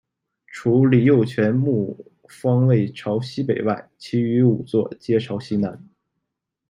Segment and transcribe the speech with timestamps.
[0.47, 5.87] 除李佑铨墓方位朝西北外，其余五座皆朝西南。